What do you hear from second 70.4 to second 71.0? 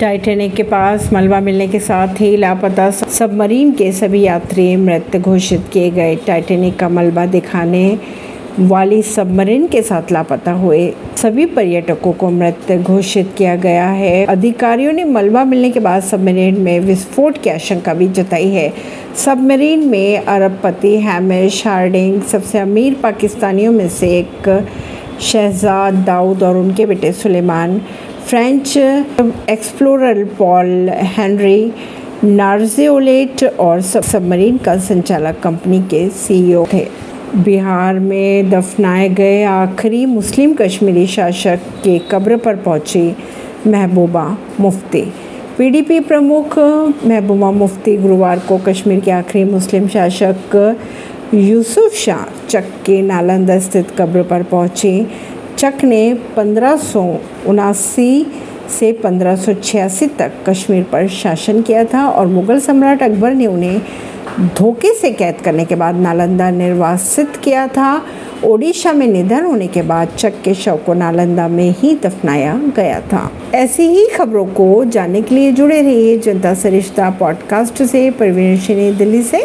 के शव को